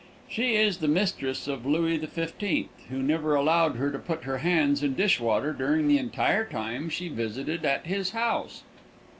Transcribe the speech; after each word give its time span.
She 0.27 0.57
was 0.65 0.79
the 0.79 0.87
mistress 0.87 1.47
of 1.47 1.63
Louis 1.63 1.99
XV, 1.99 2.69
who 2.89 3.03
never 3.03 3.35
allowed 3.35 3.75
her 3.75 3.91
to 3.91 3.99
put 3.99 4.23
her 4.23 4.39
hands 4.39 4.81
in 4.81 4.95
dishwater 4.95 5.53
during 5.53 5.87
the 5.87 5.99
entire 5.99 6.43
time 6.49 6.89
she 6.89 7.07
visited 7.07 7.63
at 7.65 7.85
his 7.85 8.09
house. 8.09 8.63